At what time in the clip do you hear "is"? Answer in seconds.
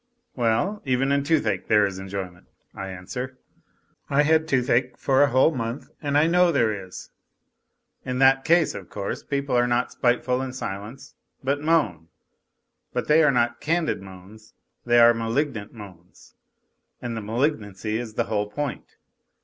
1.85-1.99, 6.73-7.11, 17.99-18.15